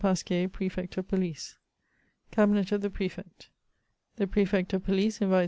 [0.01, 1.57] Pasquier, Prefect of PoUcc:—
[2.05, 3.49] <' Cahinet of the Prefect.
[3.81, 5.39] '< The Prefect of Police invites M.